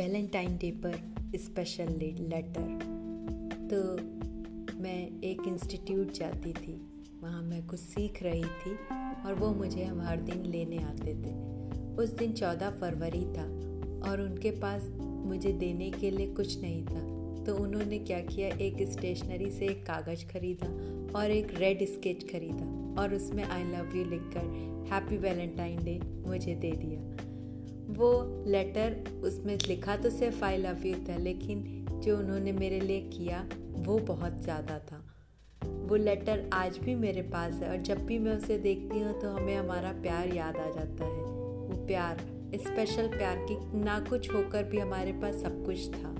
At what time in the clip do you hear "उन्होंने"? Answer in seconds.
17.56-17.98, 32.18-32.52